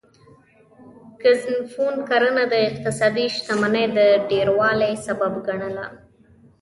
[1.21, 5.85] ګزنفون کرنه د اقتصادي شتمنۍ د ډیروالي سبب ګڼله